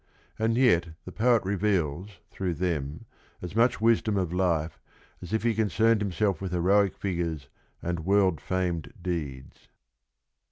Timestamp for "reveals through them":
1.43-3.05